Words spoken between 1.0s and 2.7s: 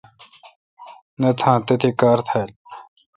نہ تھان تتھی کار تھال۔